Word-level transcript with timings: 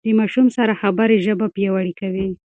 د 0.05 0.07
ماشوم 0.19 0.47
سره 0.57 0.73
خبرې 0.81 1.17
ژبه 1.25 1.47
پياوړې 1.55 1.93
کوي. 1.99 2.27